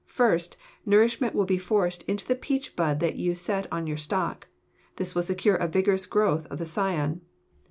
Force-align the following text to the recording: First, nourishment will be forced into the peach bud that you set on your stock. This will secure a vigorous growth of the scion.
First, 0.07 0.57
nourishment 0.83 1.35
will 1.35 1.45
be 1.45 1.59
forced 1.59 2.01
into 2.09 2.25
the 2.25 2.33
peach 2.33 2.75
bud 2.75 3.01
that 3.01 3.17
you 3.17 3.35
set 3.35 3.71
on 3.71 3.85
your 3.85 3.97
stock. 3.97 4.47
This 4.95 5.13
will 5.13 5.21
secure 5.21 5.57
a 5.57 5.67
vigorous 5.67 6.07
growth 6.07 6.47
of 6.47 6.57
the 6.57 6.65
scion. 6.65 7.21